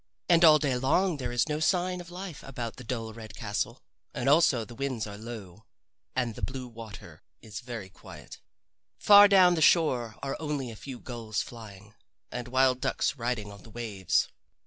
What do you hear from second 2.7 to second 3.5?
the dull red